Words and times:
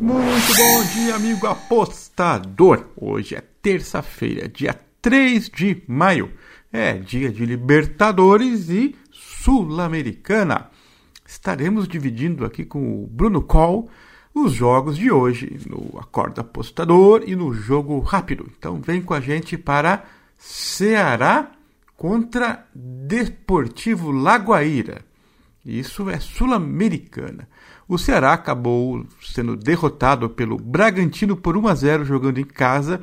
Muito 0.00 0.56
bom 0.56 0.82
dia, 0.94 1.14
amigo 1.14 1.46
apostador. 1.46 2.86
Hoje 2.96 3.34
é 3.34 3.42
terça-feira, 3.60 4.48
dia 4.48 4.74
3 5.02 5.50
de 5.50 5.82
maio. 5.86 6.32
É 6.72 6.94
dia 6.94 7.30
de 7.30 7.44
Libertadores 7.44 8.70
e 8.70 8.96
Sul-Americana. 9.12 10.70
Estaremos 11.26 11.86
dividindo 11.86 12.46
aqui 12.46 12.64
com 12.64 13.04
o 13.04 13.06
Bruno 13.06 13.42
Coll 13.42 13.90
os 14.34 14.54
jogos 14.54 14.96
de 14.96 15.10
hoje 15.10 15.60
no 15.68 15.98
Acorda 16.00 16.40
Apostador 16.40 17.22
e 17.26 17.36
no 17.36 17.52
Jogo 17.52 17.98
Rápido. 18.00 18.50
Então 18.58 18.80
vem 18.80 19.02
com 19.02 19.12
a 19.12 19.20
gente 19.20 19.58
para 19.58 20.04
Ceará 20.38 21.52
contra 21.94 22.66
Desportivo 22.74 24.10
Lagoaíra. 24.10 25.04
Isso 25.62 26.08
é 26.08 26.18
Sul-Americana. 26.18 27.46
O 27.90 27.98
Ceará 27.98 28.34
acabou 28.34 29.04
sendo 29.20 29.56
derrotado 29.56 30.30
pelo 30.30 30.56
Bragantino 30.56 31.36
por 31.36 31.56
1 31.56 31.66
a 31.66 31.74
0 31.74 32.04
jogando 32.04 32.38
em 32.38 32.44
casa 32.44 33.00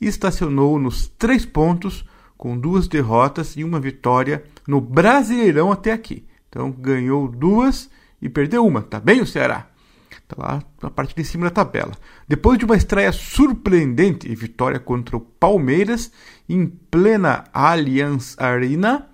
e 0.00 0.06
estacionou 0.06 0.78
nos 0.78 1.08
três 1.08 1.44
pontos 1.44 2.04
com 2.38 2.56
duas 2.56 2.86
derrotas 2.86 3.56
e 3.56 3.64
uma 3.64 3.80
vitória 3.80 4.44
no 4.68 4.80
Brasileirão 4.80 5.72
até 5.72 5.90
aqui. 5.90 6.28
Então 6.48 6.70
ganhou 6.70 7.26
duas 7.26 7.90
e 8.22 8.28
perdeu 8.28 8.64
uma. 8.64 8.82
Tá 8.82 9.00
bem 9.00 9.20
o 9.20 9.26
Ceará? 9.26 9.66
Tá 10.28 10.36
lá 10.38 10.62
na 10.80 10.90
parte 10.90 11.12
de 11.12 11.24
cima 11.24 11.46
da 11.46 11.50
tabela. 11.50 11.94
Depois 12.28 12.56
de 12.56 12.64
uma 12.64 12.76
estreia 12.76 13.10
surpreendente 13.10 14.30
e 14.30 14.36
vitória 14.36 14.78
contra 14.78 15.16
o 15.16 15.20
Palmeiras 15.20 16.12
em 16.48 16.68
plena 16.68 17.46
Allianz 17.52 18.36
Arena, 18.38 19.09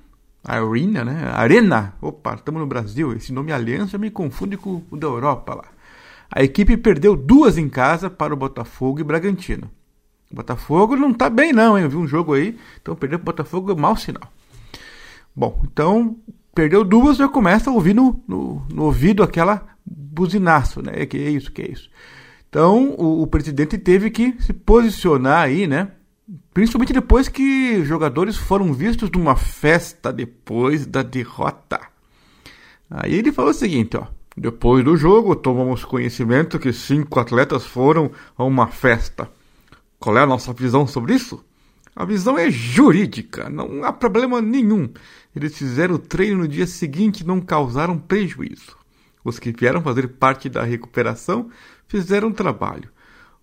Arena, 0.46 1.04
né? 1.04 1.28
Arena. 1.34 1.94
Opa, 2.00 2.34
estamos 2.34 2.60
no 2.60 2.66
Brasil. 2.66 3.12
Esse 3.12 3.32
nome 3.32 3.52
Aliança 3.52 3.98
me 3.98 4.10
confunde 4.10 4.56
com 4.56 4.82
o 4.90 4.96
da 4.96 5.08
Europa 5.08 5.54
lá. 5.54 5.64
A 6.30 6.42
equipe 6.42 6.76
perdeu 6.76 7.16
duas 7.16 7.58
em 7.58 7.68
casa 7.68 8.08
para 8.08 8.32
o 8.32 8.36
Botafogo 8.36 9.00
e 9.00 9.04
Bragantino. 9.04 9.70
O 10.30 10.36
Botafogo 10.36 10.96
não 10.96 11.10
está 11.10 11.28
bem 11.28 11.52
não, 11.52 11.76
hein? 11.76 11.84
Eu 11.84 11.90
vi 11.90 11.96
um 11.96 12.06
jogo 12.06 12.34
aí, 12.34 12.56
então 12.80 12.94
perder 12.94 13.18
para 13.18 13.22
o 13.22 13.26
Botafogo 13.26 13.72
é 13.72 13.74
mau 13.74 13.96
sinal. 13.96 14.32
Bom, 15.34 15.62
então 15.70 16.16
perdeu 16.54 16.84
duas, 16.84 17.16
já 17.16 17.28
começa 17.28 17.70
a 17.70 17.72
ouvir 17.72 17.94
no, 17.94 18.22
no, 18.26 18.66
no 18.72 18.84
ouvido 18.84 19.22
aquela 19.22 19.66
buzinaço, 19.84 20.80
né? 20.80 21.06
Que 21.06 21.18
é 21.18 21.30
isso, 21.30 21.52
que 21.52 21.62
é 21.62 21.70
isso. 21.70 21.90
Então 22.48 22.94
o, 22.96 23.22
o 23.22 23.26
presidente 23.26 23.76
teve 23.78 24.10
que 24.10 24.34
se 24.40 24.52
posicionar 24.52 25.42
aí, 25.42 25.66
né? 25.66 25.90
Principalmente 26.52 26.92
depois 26.92 27.28
que 27.28 27.84
jogadores 27.84 28.36
foram 28.36 28.72
vistos 28.72 29.10
numa 29.10 29.36
festa 29.36 30.12
depois 30.12 30.84
da 30.84 31.02
derrota. 31.02 31.80
Aí 32.90 33.14
ele 33.14 33.32
falou 33.32 33.52
o 33.52 33.54
seguinte, 33.54 33.96
ó. 33.96 34.06
Depois 34.36 34.84
do 34.84 34.96
jogo, 34.96 35.34
tomamos 35.36 35.84
conhecimento 35.84 36.58
que 36.58 36.72
cinco 36.72 37.18
atletas 37.20 37.64
foram 37.64 38.10
a 38.36 38.44
uma 38.44 38.66
festa. 38.66 39.30
Qual 39.98 40.18
é 40.18 40.22
a 40.22 40.26
nossa 40.26 40.52
visão 40.52 40.86
sobre 40.86 41.14
isso? 41.14 41.42
A 41.94 42.04
visão 42.04 42.36
é 42.36 42.50
jurídica, 42.50 43.48
não 43.48 43.82
há 43.82 43.92
problema 43.92 44.42
nenhum. 44.42 44.90
Eles 45.34 45.56
fizeram 45.56 45.94
o 45.94 45.98
treino 45.98 46.40
no 46.40 46.48
dia 46.48 46.66
seguinte 46.66 47.20
e 47.20 47.26
não 47.26 47.40
causaram 47.40 47.98
prejuízo. 47.98 48.76
Os 49.24 49.38
que 49.38 49.52
vieram 49.52 49.80
fazer 49.80 50.06
parte 50.08 50.48
da 50.50 50.62
recuperação 50.62 51.48
fizeram 51.88 52.30
trabalho. 52.30 52.90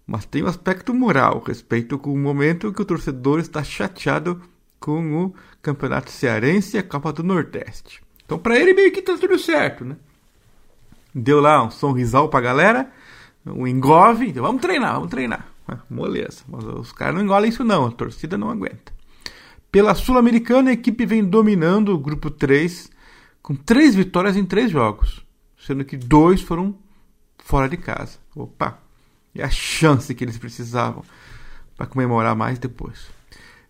Mas 0.06 0.26
tem 0.26 0.44
um 0.44 0.48
aspecto 0.48 0.94
moral, 0.94 1.44
respeito 1.46 1.98
com 1.98 2.14
o 2.14 2.18
momento 2.18 2.74
que 2.74 2.82
o 2.82 2.86
torcedor 2.86 3.40
está 3.40 3.64
chateado 3.64 4.42
com 4.80 5.26
o 5.26 5.36
Campeonato 5.62 6.12
Cearense 6.12 6.76
e 6.76 6.80
a 6.80 6.84
Copa 6.84 7.14
do 7.14 7.24
Nordeste. 7.24 8.02
Então, 8.26 8.38
para 8.38 8.60
ele, 8.60 8.74
meio 8.74 8.92
que 8.92 9.02
tá 9.02 9.18
tudo 9.18 9.40
certo, 9.40 9.86
né? 9.86 9.96
Deu 11.16 11.40
lá 11.40 11.64
um 11.64 11.72
sorrisal 11.72 12.28
pra 12.28 12.42
galera, 12.42 12.92
um 13.46 13.68
engove, 13.68 14.30
então 14.30 14.44
vamos 14.44 14.62
treinar, 14.62 14.96
vamos 14.96 15.10
treinar. 15.10 15.48
Ah, 15.68 15.80
moleza, 15.90 16.44
mas 16.48 16.64
os 16.66 16.92
caras 16.92 17.16
não 17.16 17.22
engolem 17.24 17.50
isso 17.50 17.64
não, 17.64 17.86
a 17.86 17.92
torcida 17.92 18.38
não 18.38 18.50
aguenta. 18.50 18.92
Pela 19.72 19.96
Sul-Americana, 19.96 20.70
a 20.70 20.74
equipe 20.74 21.06
vem 21.06 21.24
dominando 21.24 21.90
o 21.90 21.98
grupo 21.98 22.30
3, 22.30 22.92
com 23.42 23.56
três 23.56 23.96
vitórias 23.96 24.36
em 24.36 24.46
três 24.46 24.70
jogos 24.70 25.24
sendo 25.66 25.86
que 25.86 25.96
dois 25.96 26.42
foram 26.42 26.76
fora 27.38 27.70
de 27.70 27.78
casa. 27.78 28.20
Opa! 28.36 28.83
E 29.34 29.42
a 29.42 29.50
chance 29.50 30.14
que 30.14 30.24
eles 30.24 30.38
precisavam 30.38 31.04
para 31.76 31.88
comemorar 31.88 32.36
mais 32.36 32.60
depois. 32.60 33.08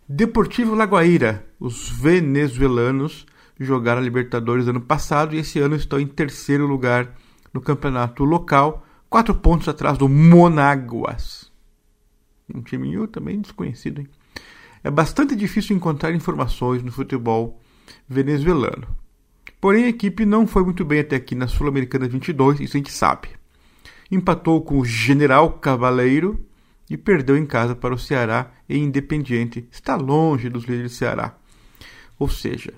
Deportivo 0.07 0.75
Lagoaíra, 0.75 1.46
os 1.59 1.90
venezuelanos 1.90 3.25
jogaram 3.59 4.02
a 4.02 4.03
Libertadores 4.03 4.68
ano 4.68 4.81
passado 4.81 5.34
e 5.34 5.40
esse 5.40 5.59
ano 5.59 5.75
estão 5.75 6.00
em 6.00 6.07
terceiro 6.07 6.68
lugar 6.68 7.16
no 7.53 7.62
campeonato 7.62 8.23
local, 8.23 8.85
quatro 9.09 9.34
pontos 9.35 9.68
atrás 9.68 9.97
do 9.97 10.09
Monaguas. 10.09 11.52
Um 12.53 12.62
time 12.62 13.07
também 13.07 13.40
desconhecido, 13.40 14.02
hein? 14.02 14.09
É 14.84 14.91
bastante 14.91 15.35
difícil 15.35 15.75
encontrar 15.75 16.13
informações 16.13 16.84
no 16.84 16.91
futebol 16.91 17.62
venezuelano. 18.07 18.88
Porém, 19.62 19.85
a 19.85 19.90
equipe 19.90 20.25
não 20.25 20.46
foi 20.46 20.63
muito 20.63 20.84
bem 20.84 21.00
até 21.00 21.16
aqui 21.16 21.35
na 21.35 21.47
Sul-Americana 21.47 22.07
22, 22.07 22.59
isso 22.59 22.75
a 22.75 22.79
gente 22.79 22.91
sabe. 22.91 23.29
Empatou 24.12 24.62
com 24.62 24.80
o 24.80 24.86
General 24.86 25.52
Cavaleiro 25.53 26.46
e 26.90 26.97
perdeu 26.97 27.38
em 27.38 27.46
casa 27.46 27.75
para 27.75 27.94
o 27.94 28.00
Ceará 28.00 28.52
e 28.68 28.78
Independiente. 28.78 29.68
Está 29.72 29.96
longe 29.96 30.50
dos 30.50 30.64
líderes 30.64 30.91
do 30.91 30.96
Ceará. 30.96 31.36
Ou 32.19 32.30
seja, 32.30 32.74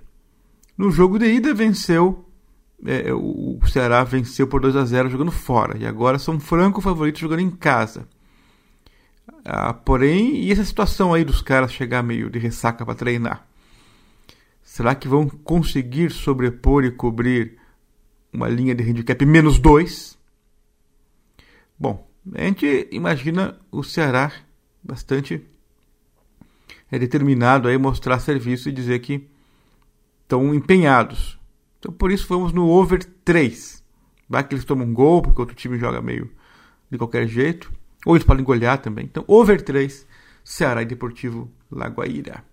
no 0.78 0.91
jogo 0.91 1.19
de 1.19 1.25
ida 1.25 1.53
venceu 1.53 2.25
é, 2.84 3.13
o 3.13 3.59
Ceará 3.68 4.03
venceu 4.03 4.47
por 4.47 4.62
2 4.62 4.75
a 4.75 4.86
0 4.86 5.09
jogando 5.09 5.31
fora 5.31 5.78
e 5.78 5.86
agora 5.86 6.19
são 6.19 6.40
franco 6.40 6.81
favoritos 6.81 7.22
jogando 7.22 7.40
em 7.40 7.50
casa. 7.50 8.07
Ah, 9.44 9.74
porém, 9.74 10.44
e 10.44 10.52
essa 10.52 10.66
situação 10.66 11.13
aí 11.13 11.24
dos 11.24 11.42
caras 11.42 11.72
chegar 11.72 12.03
meio 12.03 12.30
de 12.30 12.40
ressaca 12.40 12.86
para 12.86 12.96
treinar? 12.96 13.47
Será 14.63 14.94
que 14.94 15.07
vão 15.07 15.30
conseguir 15.30 16.12
sobrepor 16.12 16.84
e 16.84 16.92
cobrir 16.92 17.57
uma 18.34 18.50
linha 18.50 18.75
de 18.75 18.84
handicap 18.84 19.25
menos 19.25 19.57
2? 19.59 20.18
Bom, 21.78 22.08
a 22.34 22.41
gente 22.41 22.88
imagina 22.91 23.59
o 23.72 23.84
Ceará 23.84 24.31
bastante 24.84 25.46
é 26.91 27.00
determinado 27.00 27.68
a 27.68 27.80
mostrar 27.80 28.19
serviço 28.19 28.69
e 28.69 28.72
dizer 28.72 29.00
que 29.00 29.28
estão 30.24 30.53
empenhados. 30.53 31.40
Então 31.80 31.91
por 31.91 32.12
isso 32.12 32.28
vamos 32.28 32.53
no 32.53 32.68
over 32.68 33.03
3. 33.03 33.84
Vai 34.28 34.44
que 34.44 34.56
eles 34.56 34.66
tomam 34.66 34.88
um 34.88 34.94
gol, 34.94 35.22
porque 35.22 35.41
outro 35.41 35.56
time 35.56 35.78
joga 35.78 36.02
meio 36.02 36.31
de 36.90 36.97
qualquer 36.97 37.28
jeito. 37.28 37.72
Ou 38.06 38.16
eles 38.16 38.25
podem 38.25 38.44
golear 38.44 38.78
também. 38.80 39.06
Então, 39.06 39.24
over 39.28 39.62
3, 39.62 40.06
Ceará 40.44 40.81
e 40.81 40.86
Deportivo 40.86 41.52
Lagoaíra. 41.72 42.44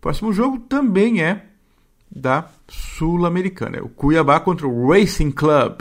Próximo 0.00 0.32
jogo 0.32 0.58
também 0.60 1.22
é 1.22 1.46
da 2.10 2.48
Sul-Americana. 2.68 3.78
É 3.78 3.82
o 3.82 3.88
Cuiabá 3.88 4.40
contra 4.40 4.66
o 4.66 4.90
Racing 4.90 5.30
Club, 5.30 5.80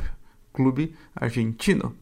clube 0.54 0.96
argentino. 1.16 1.96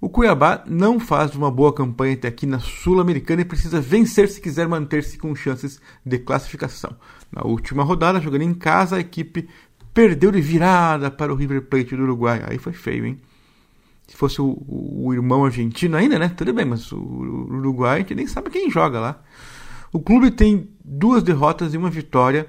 O 0.00 0.08
Cuiabá 0.08 0.64
não 0.66 0.98
faz 0.98 1.34
uma 1.34 1.50
boa 1.50 1.74
campanha 1.74 2.14
até 2.14 2.28
aqui 2.28 2.46
na 2.46 2.58
Sul-Americana 2.58 3.42
e 3.42 3.44
precisa 3.44 3.82
vencer 3.82 4.28
se 4.28 4.40
quiser 4.40 4.66
manter-se 4.66 5.18
com 5.18 5.34
chances 5.34 5.78
de 6.04 6.18
classificação. 6.18 6.96
Na 7.30 7.42
última 7.42 7.84
rodada, 7.84 8.18
jogando 8.18 8.42
em 8.42 8.54
casa, 8.54 8.96
a 8.96 9.00
equipe 9.00 9.46
perdeu 9.92 10.32
de 10.32 10.40
virada 10.40 11.10
para 11.10 11.30
o 11.30 11.36
River 11.36 11.62
Plate 11.62 11.94
do 11.94 12.02
Uruguai. 12.02 12.42
Aí 12.46 12.56
foi 12.56 12.72
feio, 12.72 13.04
hein? 13.04 13.20
Se 14.08 14.16
fosse 14.16 14.40
o, 14.40 14.56
o 14.66 15.12
irmão 15.12 15.44
argentino 15.44 15.98
ainda, 15.98 16.18
né? 16.18 16.30
Tudo 16.30 16.54
bem, 16.54 16.64
mas 16.64 16.90
o 16.92 16.96
Uruguai 16.96 17.96
a 17.96 17.98
gente 18.00 18.14
nem 18.14 18.26
sabe 18.26 18.48
quem 18.48 18.70
joga 18.70 18.98
lá. 18.98 19.22
O 19.92 20.00
clube 20.00 20.30
tem 20.30 20.70
duas 20.82 21.22
derrotas 21.22 21.74
e 21.74 21.76
uma 21.76 21.90
vitória. 21.90 22.46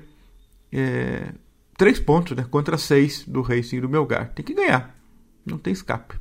É, 0.72 1.34
três 1.78 2.00
pontos 2.00 2.38
né, 2.38 2.46
contra 2.50 2.78
seis 2.78 3.26
do 3.28 3.42
Racing 3.42 3.82
do 3.82 3.90
Melgar. 3.90 4.32
Tem 4.34 4.46
que 4.46 4.54
ganhar. 4.54 4.96
Não 5.46 5.58
tem 5.58 5.74
escape. 5.74 6.16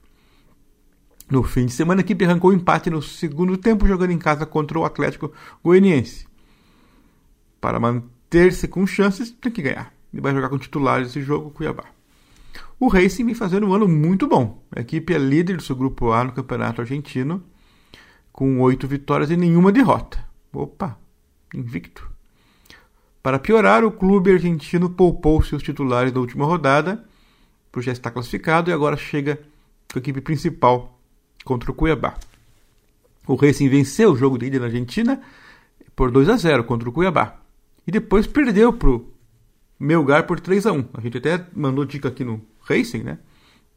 No 1.31 1.45
fim 1.45 1.67
de 1.67 1.73
semana, 1.73 2.01
a 2.01 2.05
equipe 2.05 2.25
arrancou 2.25 2.53
empate 2.53 2.91
no 2.91 3.01
segundo 3.01 3.57
tempo, 3.57 3.87
jogando 3.87 4.11
em 4.11 4.19
casa 4.19 4.45
contra 4.45 4.77
o 4.77 4.85
Atlético 4.85 5.33
Goianiense. 5.63 6.27
Para 7.61 7.79
manter-se 7.79 8.67
com 8.67 8.85
chances, 8.85 9.31
tem 9.31 9.53
que 9.53 9.63
ganhar. 9.63 9.95
E 10.13 10.21
vai 10.21 10.35
jogar 10.35 10.49
com 10.49 10.59
titulares 10.59 11.09
esse 11.09 11.23
jogo, 11.23 11.53
Cuiabá. 11.53 11.85
O 12.81 12.89
Racing 12.89 13.27
vem 13.27 13.35
fazendo 13.35 13.69
um 13.69 13.75
ano 13.75 13.87
muito 13.87 14.27
bom. 14.27 14.61
A 14.75 14.81
equipe 14.81 15.15
é 15.15 15.19
líder 15.19 15.59
do 15.59 15.63
seu 15.63 15.77
grupo 15.77 16.11
A 16.11 16.25
no 16.25 16.33
Campeonato 16.33 16.81
Argentino, 16.81 17.45
com 18.33 18.59
oito 18.61 18.89
vitórias 18.89 19.31
e 19.31 19.37
nenhuma 19.37 19.71
derrota. 19.71 20.25
Opa, 20.53 20.99
invicto. 21.55 22.11
Para 23.23 23.39
piorar, 23.39 23.85
o 23.85 23.93
clube 23.93 24.33
argentino 24.33 24.91
poupou 24.91 25.43
seus 25.43 25.63
titulares 25.63 26.11
da 26.11 26.19
última 26.19 26.45
rodada, 26.45 27.05
por 27.71 27.83
já 27.83 27.93
estar 27.93 28.11
classificado, 28.11 28.71
e 28.71 28.73
agora 28.73 28.97
chega 28.97 29.37
com 29.93 29.99
a 29.99 30.01
equipe 30.01 30.21
principal 30.21 31.00
contra 31.45 31.71
o 31.71 31.75
Cuiabá. 31.75 32.17
O 33.27 33.35
Racing 33.35 33.69
venceu 33.69 34.13
o 34.13 34.17
jogo 34.17 34.39
de 34.39 34.47
ida 34.47 34.59
na 34.59 34.67
Argentina 34.67 35.21
por 35.95 36.11
2 36.11 36.29
a 36.29 36.37
0 36.37 36.65
contra 36.65 36.89
o 36.89 36.93
Cuiabá. 36.93 37.41
E 37.87 37.91
depois 37.91 38.27
perdeu 38.27 38.73
para 38.73 38.91
o 38.91 39.07
Melgar 39.79 40.27
por 40.27 40.39
3 40.39 40.67
a 40.67 40.73
1 40.73 40.89
A 40.95 41.01
gente 41.01 41.19
até 41.19 41.47
mandou 41.55 41.85
dica 41.85 42.09
aqui 42.09 42.25
no 42.25 42.43
Racing, 42.61 43.03
né? 43.03 43.19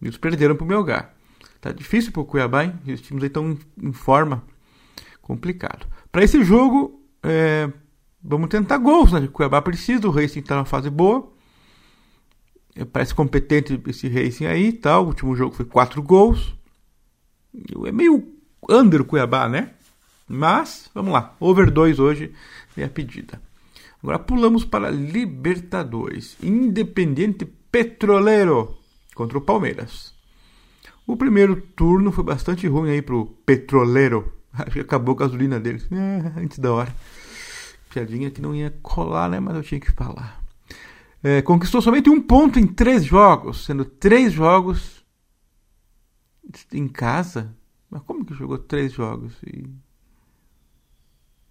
Eles 0.02 0.18
perderam 0.18 0.56
para 0.56 0.66
o 0.66 0.68
Melgar. 0.68 1.14
Tá 1.62 1.72
difícil 1.72 2.12
pro 2.12 2.26
Cuiabá, 2.26 2.66
hein? 2.66 2.74
Os 2.86 3.00
times 3.02 3.24
aí 3.24 3.28
estão 3.28 3.58
em 3.82 3.94
forma. 3.94 4.44
Complicado. 5.22 5.88
Para 6.12 6.24
esse 6.24 6.44
jogo, 6.44 7.02
é, 7.24 7.72
vamos 8.22 8.50
tentar 8.50 8.78
gols, 8.80 9.14
né? 9.14 9.20
O 9.20 9.30
Cuiabá 9.30 9.62
precisa, 9.62 10.06
o 10.08 10.12
Racing 10.12 10.42
tá 10.42 10.56
numa 10.56 10.66
fase 10.66 10.90
boa. 10.90 11.32
É, 12.76 12.84
parece 12.84 13.16
competente 13.16 13.80
esse 13.88 14.10
Racing 14.10 14.46
aí 14.46 14.74
tal. 14.74 15.06
O 15.06 15.08
último 15.08 15.36
jogo 15.36 15.56
foi 15.56 15.66
4 15.66 16.04
gols. 16.04 16.54
É 17.86 17.92
meio 17.92 18.28
under 18.70 19.02
o 19.02 19.06
Cuiabá, 19.06 19.48
né? 19.48 19.72
Mas, 20.28 20.90
vamos 20.94 21.14
lá. 21.14 21.36
Over 21.40 21.70
2 21.70 22.00
hoje 22.00 22.34
é 22.78 22.84
a 22.84 22.90
pedida. 22.90 23.42
Agora 24.02 24.20
pulamos 24.20 24.66
para 24.66 24.90
Libertadores. 24.90 26.38
Independente 26.42 27.46
Petroleiro 27.46 28.78
contra 29.16 29.38
o 29.38 29.42
Palmeiras. 29.42 30.14
O 31.06 31.16
primeiro 31.16 31.62
turno 31.76 32.12
foi 32.12 32.24
bastante 32.24 32.68
ruim 32.68 32.92
aí 32.92 33.02
pro 33.02 33.26
Petroleiro. 33.46 34.34
Acho 34.54 34.72
que 34.72 34.80
acabou 34.80 35.16
a 35.16 35.20
gasolina 35.20 35.60
deles. 35.60 35.88
É, 35.92 36.40
antes 36.40 36.60
da 36.60 36.72
hora. 36.72 36.94
Piadinha 37.90 38.32
que 38.32 38.42
não 38.42 38.56
ia 38.56 38.74
colar, 38.82 39.30
né? 39.30 39.40
Mas 39.40 39.56
eu 39.56 39.64
tinha 39.64 39.80
que 39.80 39.92
falar. 39.92 40.42
É, 41.24 41.42
conquistou 41.42 41.82
somente 41.82 42.10
um 42.10 42.22
ponto 42.22 42.60
em 42.60 42.68
três 42.68 43.06
jogos, 43.06 43.66
sendo 43.66 43.86
três 43.86 44.34
jogos 44.34 45.03
em 46.72 46.88
casa. 46.88 47.56
Mas 47.90 48.02
como 48.04 48.26
que 48.26 48.34
jogou 48.34 48.58
três 48.58 48.92
jogos? 48.94 49.34
E... 49.44 49.70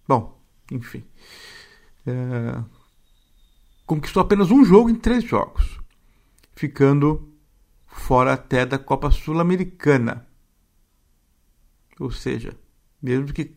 Bom, 0.07 0.41
enfim. 0.71 1.03
É... 2.05 2.63
Conquistou 3.85 4.21
apenas 4.21 4.51
um 4.51 4.63
jogo 4.63 4.89
em 4.89 4.95
três 4.95 5.23
jogos, 5.23 5.79
ficando 6.53 7.33
fora 7.85 8.33
até 8.33 8.65
da 8.65 8.79
Copa 8.79 9.11
Sul-Americana. 9.11 10.27
Ou 11.99 12.11
seja, 12.11 12.57
mesmo 13.01 13.31
que 13.33 13.55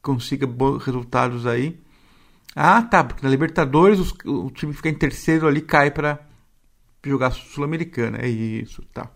consiga 0.00 0.46
bons 0.46 0.84
resultados 0.84 1.46
aí. 1.46 1.82
Ah, 2.54 2.82
tá, 2.82 3.02
porque 3.02 3.24
na 3.24 3.30
Libertadores 3.30 3.98
os, 3.98 4.14
o 4.24 4.50
time 4.50 4.72
fica 4.72 4.88
em 4.88 4.94
terceiro 4.94 5.48
ali 5.48 5.60
cai 5.60 5.90
para 5.90 6.24
jogar 7.04 7.32
Sul-Americana. 7.32 8.18
É 8.18 8.28
isso, 8.28 8.82
tá. 8.92 9.10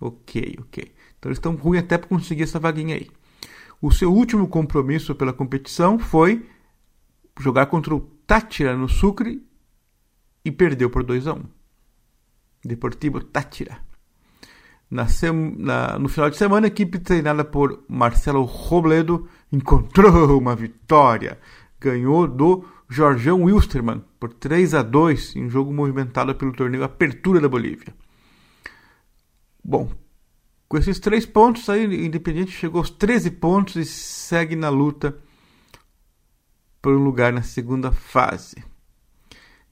Ok, 0.00 0.56
ok. 0.58 0.94
Então 1.18 1.30
eles 1.30 1.38
estão 1.38 1.54
ruins 1.54 1.80
até 1.80 1.96
para 1.96 2.08
conseguir 2.08 2.42
essa 2.42 2.58
vaguinha 2.58 2.96
aí. 2.96 3.08
O 3.80 3.90
seu 3.90 4.12
último 4.12 4.48
compromisso 4.48 5.14
pela 5.14 5.32
competição 5.32 5.98
foi 5.98 6.48
jogar 7.38 7.66
contra 7.66 7.94
o 7.94 8.00
Tátira 8.26 8.76
no 8.76 8.88
Sucre 8.88 9.42
e 10.44 10.50
perdeu 10.50 10.90
por 10.90 11.02
2 11.02 11.26
a 11.26 11.34
1. 11.34 11.42
Deportivo 12.64 13.22
Tátira. 13.22 13.78
Na 14.90 15.06
na, 15.56 15.98
no 15.98 16.08
final 16.08 16.30
de 16.30 16.36
semana, 16.36 16.66
a 16.66 16.68
equipe 16.68 16.98
treinada 16.98 17.44
por 17.44 17.82
Marcelo 17.88 18.44
Robledo 18.44 19.28
encontrou 19.50 20.38
uma 20.38 20.54
vitória. 20.54 21.38
Ganhou 21.80 22.28
do 22.28 22.64
Jorgão 22.88 23.42
Wilstermann 23.42 24.02
por 24.20 24.32
3 24.32 24.74
a 24.74 24.82
2 24.82 25.36
em 25.36 25.46
um 25.46 25.50
jogo 25.50 25.72
movimentado 25.72 26.34
pelo 26.34 26.52
torneio 26.52 26.84
Apertura 26.84 27.40
da 27.40 27.48
Bolívia. 27.48 27.94
Bom, 29.64 29.90
com 30.68 30.76
esses 30.76 31.00
três 31.00 31.24
pontos, 31.24 31.68
aí, 31.70 31.86
o 31.86 31.94
Independiente 31.94 32.52
chegou 32.52 32.80
aos 32.80 32.90
13 32.90 33.30
pontos 33.30 33.76
e 33.76 33.84
segue 33.84 34.54
na 34.54 34.68
luta 34.68 35.16
por 36.82 36.92
um 36.92 37.02
lugar 37.02 37.32
na 37.32 37.42
segunda 37.42 37.90
fase. 37.90 38.62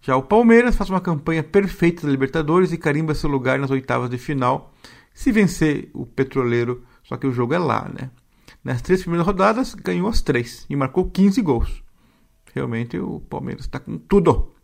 Já 0.01 0.17
o 0.17 0.23
Palmeiras 0.23 0.77
faz 0.77 0.89
uma 0.89 1.01
campanha 1.01 1.43
perfeita 1.43 2.07
da 2.07 2.11
Libertadores 2.11 2.73
e 2.73 2.79
carimba 2.79 3.15
seu 3.15 3.29
lugar 3.29 3.59
nas 3.59 3.71
oitavas 3.71 4.09
de 4.09 4.17
final, 4.17 4.73
se 5.13 5.31
vencer 5.31 5.91
o 5.93 6.07
Petroleiro, 6.07 6.85
só 7.05 7.19
que 7.19 7.27
o 7.27 7.33
jogo 7.33 7.53
é 7.53 7.59
lá, 7.59 7.91
né? 7.93 8.11
Nas 8.65 8.81
três 8.81 9.03
primeiras 9.03 9.27
rodadas, 9.27 9.75
ganhou 9.75 10.09
as 10.09 10.23
três 10.23 10.65
e 10.71 10.75
marcou 10.75 11.11
15 11.11 11.43
gols. 11.43 11.85
Realmente 12.55 12.99
o 12.99 13.21
Palmeiras 13.21 13.65
está 13.65 13.79
com 13.79 13.99
tudo. 13.99 14.55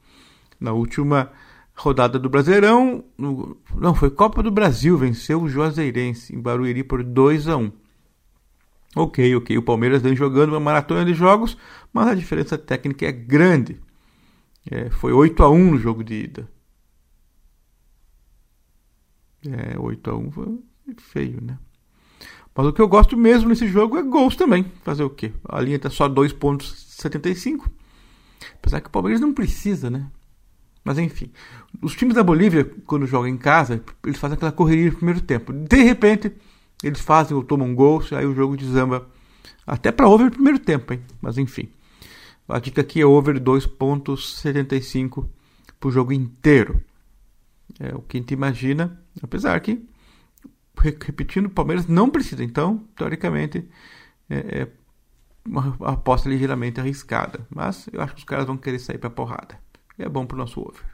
Na 0.59 0.73
última 0.73 1.31
rodada 1.79 2.19
do 2.19 2.29
Brasileirão, 2.29 3.05
no, 3.17 3.57
não, 3.77 3.95
foi 3.95 4.11
Copa 4.11 4.43
do 4.43 4.51
Brasil, 4.51 4.99
venceu 4.99 5.41
o 5.41 5.49
Juazeirense 5.49 6.35
em 6.35 6.41
Barueri 6.41 6.83
por 6.83 7.05
2 7.05 7.49
a 7.49 7.57
1 7.57 7.73
Ok, 8.97 9.37
ok, 9.37 9.57
o 9.57 9.63
Palmeiras 9.63 10.03
vem 10.03 10.17
jogando 10.17 10.51
uma 10.51 10.61
maratona 10.61 11.05
de 11.05 11.15
jogos, 11.15 11.57
mas 11.93 12.09
a 12.09 12.15
diferença 12.15 12.59
técnica 12.59 13.07
é 13.07 13.13
grande. 13.13 13.81
É, 14.69 14.91
foi 14.91 15.13
8 15.13 15.43
a 15.43 15.51
1 15.51 15.71
no 15.73 15.79
jogo 15.79 16.03
de 16.03 16.15
ida. 16.15 16.51
É, 19.47 19.79
8 19.79 20.11
a 20.11 20.17
1 20.17 20.31
foi 20.33 20.59
feio, 20.97 21.41
né? 21.41 21.59
Mas 22.55 22.67
o 22.67 22.73
que 22.73 22.83
eu 22.83 22.89
gosto 22.89 23.17
mesmo 23.17 23.51
nesse 23.51 23.69
jogo 23.69 23.97
é 23.99 24.03
gols 24.03 24.35
também. 24.35 24.65
Fazer 24.83 25.05
o 25.05 25.11
quê? 25.11 25.33
A 25.49 25.61
linha 25.61 25.77
está 25.77 25.91
só 25.91 26.09
2,75. 26.09 27.71
Apesar 28.55 28.81
que 28.81 28.89
o 28.89 28.91
Palmeiras 28.91 29.21
não 29.21 29.33
precisa, 29.33 29.89
né? 29.89 30.11
Mas 30.89 30.97
enfim, 30.97 31.31
os 31.83 31.95
times 31.95 32.15
da 32.15 32.23
Bolívia, 32.23 32.65
quando 32.87 33.07
jogam 33.07 33.29
em 33.29 33.37
casa, 33.37 33.85
eles 34.07 34.19
fazem 34.19 34.37
aquela 34.37 34.51
correria 34.51 34.87
no 34.87 34.97
primeiro 34.97 35.21
tempo. 35.21 35.53
De 35.53 35.83
repente, 35.83 36.33
eles 36.83 36.99
fazem 36.99 37.37
ou 37.37 37.45
tomam 37.45 37.69
um 37.69 37.75
gol, 37.75 38.03
aí 38.13 38.25
o 38.25 38.35
jogo 38.35 38.57
desamba 38.57 39.07
até 39.67 39.93
para 39.93 40.09
over 40.09 40.25
no 40.25 40.33
primeiro 40.33 40.59
tempo, 40.59 40.95
hein? 40.95 41.03
Mas 41.21 41.37
enfim. 41.37 41.69
A 42.49 42.59
dica 42.59 42.81
aqui 42.81 43.03
é 43.03 43.05
over 43.05 43.39
2.75 43.39 45.29
para 45.79 45.89
o 45.89 45.93
jogo 45.93 46.11
inteiro. 46.11 46.83
É 47.79 47.95
o 47.95 48.01
que 48.01 48.17
a 48.17 48.21
gente 48.21 48.33
imagina, 48.33 48.99
apesar 49.23 49.61
que, 49.61 49.87
repetindo, 50.75 51.49
o 51.49 51.51
Palmeiras 51.51 51.87
não 51.87 52.09
precisa. 52.09 52.43
Então, 52.43 52.83
teoricamente, 52.97 53.69
é, 54.31 54.63
é 54.63 54.69
uma 55.45 55.77
aposta 55.83 56.31
ligeiramente 56.31 56.81
arriscada. 56.81 57.47
Mas 57.55 57.91
eu 57.93 58.01
acho 58.01 58.15
que 58.15 58.21
os 58.21 58.25
caras 58.25 58.47
vão 58.47 58.57
querer 58.57 58.79
sair 58.79 58.97
para 58.97 59.11
porrada 59.11 59.68
é 59.99 60.09
bom 60.09 60.25
para 60.25 60.35
o 60.35 60.39
nosso 60.39 60.61
over. 60.61 60.85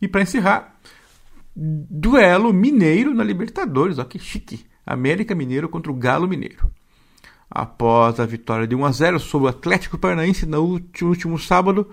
E 0.00 0.06
para 0.06 0.22
encerrar, 0.22 0.78
duelo 1.56 2.52
mineiro 2.52 3.14
na 3.14 3.24
Libertadores. 3.24 3.98
Olha 3.98 4.08
que 4.08 4.18
chique. 4.18 4.66
América 4.86 5.34
Mineiro 5.34 5.68
contra 5.68 5.92
o 5.92 5.94
Galo 5.94 6.26
Mineiro. 6.26 6.70
Após 7.50 8.20
a 8.20 8.26
vitória 8.26 8.66
de 8.66 8.74
1 8.74 8.84
a 8.84 8.92
0 8.92 9.20
sobre 9.20 9.46
o 9.46 9.50
Atlético 9.50 9.98
Paranaense 9.98 10.46
no 10.46 10.62
último, 10.62 11.38
sábado, 11.38 11.88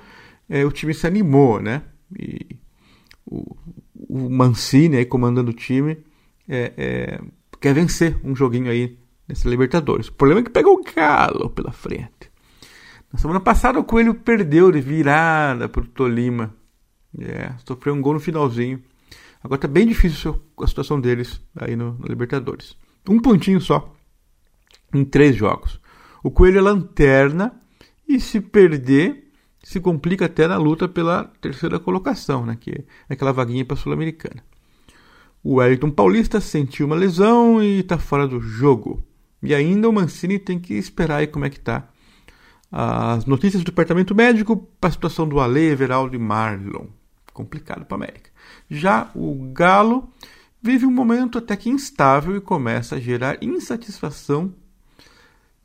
é, 0.49 0.63
o 0.65 0.71
time 0.71 0.93
se 0.93 1.07
animou, 1.07 1.61
né? 1.61 1.81
E 2.17 2.57
o, 3.25 3.55
o 3.95 4.29
Mancini 4.29 4.97
aí 4.97 5.05
comandando 5.05 5.51
o 5.51 5.53
time 5.53 5.97
é, 6.47 6.73
é, 6.77 7.21
quer 7.59 7.73
vencer 7.73 8.17
um 8.23 8.35
joguinho 8.35 8.69
aí 8.69 8.97
nessa 9.27 9.49
Libertadores. 9.49 10.07
O 10.07 10.13
problema 10.13 10.41
é 10.41 10.43
que 10.43 10.49
pegou 10.51 10.79
o 10.79 10.83
Galo 10.83 11.49
pela 11.49 11.71
frente. 11.71 12.31
Na 13.15 13.19
semana 13.19 13.39
passada 13.39 13.79
o 13.79 13.83
Coelho 13.85 14.13
perdeu 14.13 14.69
de 14.69 14.81
virada 14.81 15.69
para 15.69 15.81
o 15.81 15.87
Tolima. 15.87 16.53
É, 17.17 17.53
sofreu 17.65 17.93
um 17.93 18.01
gol 18.01 18.15
no 18.15 18.19
finalzinho. 18.19 18.83
Agora 19.41 19.61
tá 19.61 19.69
bem 19.69 19.87
difícil 19.87 20.37
a 20.59 20.67
situação 20.67 20.99
deles 20.99 21.39
aí 21.55 21.77
no, 21.77 21.93
no 21.93 22.07
Libertadores. 22.07 22.75
Um 23.07 23.21
pontinho 23.21 23.61
só 23.61 23.95
em 24.93 25.05
três 25.05 25.33
jogos. 25.33 25.79
O 26.21 26.29
Coelho 26.29 26.57
é 26.57 26.61
lanterna 26.61 27.57
e 28.05 28.19
se 28.19 28.41
perder 28.41 29.31
se 29.63 29.79
complica 29.79 30.25
até 30.25 30.45
na 30.45 30.57
luta 30.57 30.85
pela 30.85 31.23
terceira 31.39 31.79
colocação, 31.79 32.45
né, 32.45 32.57
que 32.59 32.71
é 32.71 32.83
aquela 33.07 33.31
vaguinha 33.31 33.63
para 33.63 33.75
a 33.75 33.79
Sul-Americana. 33.79 34.43
O 35.41 35.55
Wellington 35.55 35.89
Paulista 35.89 36.41
sentiu 36.41 36.85
uma 36.85 36.97
lesão 36.97 37.63
e 37.63 37.79
está 37.79 37.97
fora 37.97 38.27
do 38.27 38.41
jogo. 38.41 39.01
E 39.41 39.55
ainda 39.55 39.87
o 39.87 39.93
Mancini 39.93 40.37
tem 40.37 40.59
que 40.59 40.73
esperar 40.73 41.19
aí 41.19 41.27
como 41.27 41.45
é 41.45 41.49
que 41.49 41.61
tá 41.61 41.94
as 42.77 43.25
notícias 43.25 43.63
do 43.63 43.67
departamento 43.67 44.13
médico 44.13 44.57
para 44.81 44.89
a 44.89 44.91
situação 44.91 45.25
do 45.25 45.39
Ale, 45.39 45.61
Everaldo 45.61 46.13
e 46.13 46.19
Marlon. 46.19 46.87
Complicado 47.31 47.85
para 47.85 47.95
a 47.95 47.99
América. 47.99 48.29
Já 48.69 49.09
o 49.15 49.49
Galo 49.53 50.11
vive 50.61 50.85
um 50.85 50.91
momento 50.91 51.37
até 51.37 51.55
que 51.55 51.69
instável 51.69 52.35
e 52.35 52.41
começa 52.41 52.97
a 52.97 52.99
gerar 52.99 53.41
insatisfação 53.41 54.53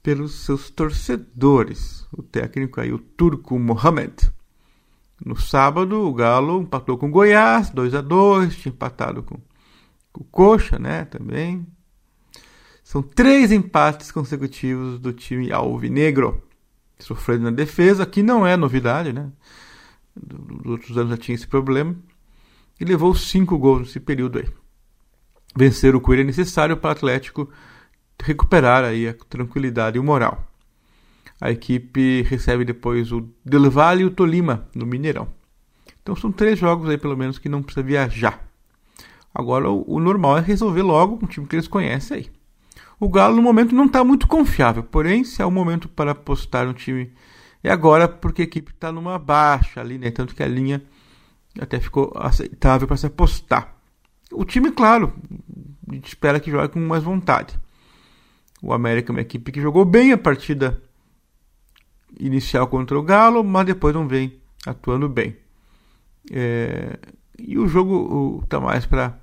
pelos 0.01 0.45
seus 0.45 0.71
torcedores. 0.71 2.07
O 2.17 2.23
técnico 2.23 2.81
aí, 2.81 2.93
o 2.93 2.99
turco 3.01 3.59
Mohamed. 3.59 4.33
No 5.27 5.35
sábado, 5.37 6.07
o 6.07 6.15
Galo 6.15 6.63
empatou 6.63 6.97
com 6.97 7.09
o 7.09 7.11
Goiás, 7.11 7.71
2 7.71 7.93
a 7.93 8.01
2 8.01 8.55
tinha 8.55 8.73
empatado 8.73 9.25
com, 9.25 9.37
o 10.15 10.23
Coxa, 10.23 10.79
né, 10.79 11.07
também. 11.07 11.67
São 12.85 13.03
três 13.03 13.51
empates 13.51 14.13
consecutivos 14.13 15.01
do 15.01 15.13
time 15.13 15.51
alvinegro 15.51 16.41
sofrendo 17.05 17.45
na 17.45 17.51
defesa, 17.51 18.07
que 18.07 18.23
não 18.23 18.47
é 18.47 18.57
novidade, 18.57 19.13
né? 19.13 19.31
Dos 20.17 20.67
outros 20.67 20.99
anos 20.99 21.11
já 21.11 21.17
tinha 21.17 21.35
esse 21.35 21.47
problema. 21.47 21.95
E 22.79 22.85
levou 22.85 23.15
cinco 23.15 23.59
gols 23.59 23.81
nesse 23.81 24.01
período 24.01 24.39
aí. 24.39 24.49
Vencer 25.57 25.95
o 25.95 26.01
Coelho 26.01 26.23
é 26.23 26.25
necessário 26.25 26.77
para 26.77 26.89
o 26.89 26.93
Atlético 26.93 27.51
recuperar 28.23 28.85
aí 28.85 29.09
a 29.09 29.15
tranquilidade 29.15 29.97
e 29.97 30.01
o 30.01 30.05
moral. 30.05 30.47
A 31.41 31.51
equipe 31.51 32.23
recebe 32.23 32.65
depois 32.65 33.13
o 33.13 33.29
Del 33.45 33.71
Valle 33.71 34.03
e 34.03 34.05
o 34.05 34.11
Tolima 34.11 34.69
no 34.75 34.87
Mineirão. 34.87 35.29
Então 36.03 36.15
são 36.15 36.31
três 36.31 36.59
jogos 36.59 36.89
aí 36.89 36.99
pelo 36.99 37.17
menos 37.17 37.39
que 37.39 37.49
não 37.49 37.63
precisa 37.63 37.85
viajar. 37.85 38.47
Agora 39.35 39.71
o, 39.71 40.01
normal 40.01 40.39
é 40.39 40.41
resolver 40.41 40.83
logo 40.83 41.17
com 41.17 41.25
um 41.25 41.29
time 41.29 41.47
que 41.47 41.57
eles 41.57 41.69
conhecem 41.69 42.19
aí. 42.19 42.31
O 42.99 43.09
Galo 43.09 43.37
no 43.37 43.43
momento 43.43 43.75
não 43.75 43.87
está 43.87 44.05
muito 44.05 44.27
confiável, 44.27 44.83
porém, 44.83 45.25
se 45.25 45.41
é 45.41 45.47
o 45.47 45.51
momento 45.51 45.89
para 45.89 46.11
apostar 46.11 46.67
no 46.67 46.75
time, 46.75 47.13
é 47.63 47.71
agora 47.71 48.07
porque 48.07 48.43
a 48.43 48.45
equipe 48.45 48.73
está 48.73 48.93
numa 48.93 49.19
baixa 49.19 49.81
ali, 49.81 49.99
né? 49.99 50.11
Tanto 50.11 50.35
que 50.35 50.43
a 50.43 50.49
linha 50.49 50.83
até 51.59 51.81
ficou 51.81 52.13
aceitável 52.17 52.87
para 52.87 52.97
se 52.97 53.07
apostar. 53.07 53.75
O 54.33 54.45
time, 54.45 54.71
claro, 54.71 55.13
a 55.89 55.95
gente 55.95 56.09
espera 56.09 56.39
que 56.39 56.51
jogue 56.51 56.69
com 56.69 56.81
mais 56.81 57.03
vontade. 57.03 57.59
O 58.63 58.73
América 58.73 59.11
é 59.11 59.15
uma 59.15 59.21
equipe 59.23 59.51
que 59.51 59.61
jogou 59.61 59.85
bem 59.85 60.13
a 60.13 60.19
partida 60.19 60.81
inicial 62.19 62.67
contra 62.67 62.99
o 62.99 63.03
Galo, 63.03 63.43
mas 63.43 63.67
depois 63.67 63.95
não 63.95 64.07
vem 64.07 64.39
atuando 64.67 65.09
bem. 65.09 65.37
É, 66.31 66.99
e 67.39 67.59
o 67.59 67.67
jogo 67.67 68.41
está 68.45 68.61
mais 68.61 68.85
para 68.85 69.19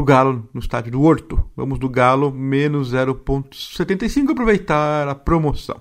o 0.00 0.04
Galo 0.04 0.48
no 0.54 0.60
estádio 0.60 0.92
do 0.92 1.02
Horto. 1.02 1.44
Vamos 1.56 1.78
do 1.78 1.88
Galo, 1.88 2.32
menos 2.32 2.92
0,75, 2.92 4.30
aproveitar 4.30 5.08
a 5.08 5.14
promoção. 5.14 5.80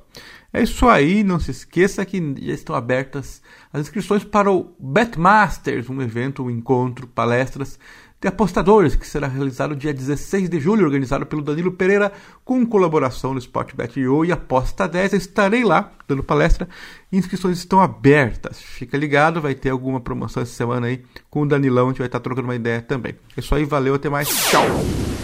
É 0.53 0.61
isso 0.61 0.87
aí, 0.89 1.23
não 1.23 1.39
se 1.39 1.51
esqueça 1.51 2.05
que 2.05 2.19
já 2.41 2.53
estão 2.53 2.75
abertas 2.75 3.41
as 3.71 3.81
inscrições 3.81 4.23
para 4.23 4.51
o 4.51 4.75
Betmasters, 4.77 5.89
um 5.89 6.01
evento, 6.01 6.43
um 6.43 6.49
encontro, 6.49 7.07
palestras 7.07 7.79
de 8.21 8.27
apostadores, 8.27 8.95
que 8.95 9.07
será 9.07 9.27
realizado 9.27 9.75
dia 9.75 9.91
16 9.91 10.47
de 10.47 10.59
julho, 10.59 10.85
organizado 10.85 11.25
pelo 11.25 11.41
Danilo 11.41 11.71
Pereira, 11.71 12.11
com 12.45 12.63
colaboração 12.63 13.33
do 13.33 13.39
Sportbet.io 13.39 14.23
e 14.23 14.31
Aposta 14.31 14.87
10. 14.87 15.13
estarei 15.13 15.63
lá 15.63 15.91
dando 16.07 16.23
palestra. 16.23 16.69
Inscrições 17.11 17.57
estão 17.57 17.81
abertas. 17.81 18.61
Fica 18.61 18.95
ligado, 18.95 19.41
vai 19.41 19.55
ter 19.55 19.71
alguma 19.71 19.99
promoção 19.99 20.43
essa 20.43 20.53
semana 20.53 20.85
aí 20.85 21.03
com 21.31 21.41
o 21.41 21.47
Danilão, 21.47 21.87
a 21.87 21.89
gente 21.89 21.97
vai 21.97 22.07
estar 22.07 22.19
trocando 22.19 22.47
uma 22.47 22.55
ideia 22.55 22.79
também. 22.79 23.15
É 23.35 23.39
isso 23.39 23.55
aí, 23.55 23.65
valeu, 23.65 23.95
até 23.95 24.07
mais. 24.07 24.29
Tchau! 24.29 25.20